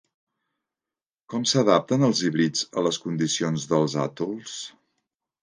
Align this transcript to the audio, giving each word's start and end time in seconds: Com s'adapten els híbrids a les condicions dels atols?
Com 1.33 1.45
s'adapten 1.51 2.07
els 2.07 2.21
híbrids 2.29 2.65
a 2.81 2.85
les 2.87 2.99
condicions 3.05 3.69
dels 3.75 3.99
atols? 4.07 4.59